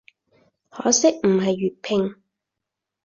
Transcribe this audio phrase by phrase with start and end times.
[0.71, 2.15] 可惜唔係粵拼